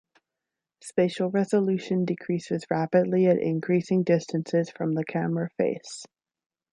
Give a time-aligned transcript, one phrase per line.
[0.81, 6.07] Spatial resolution decreases rapidly at increasing distances from the camera face.